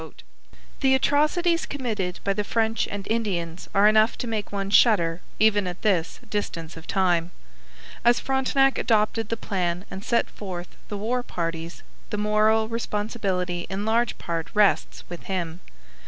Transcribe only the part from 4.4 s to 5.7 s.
one shudder even